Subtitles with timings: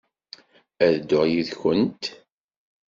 [0.85, 2.03] Ad dduɣ yid-kent.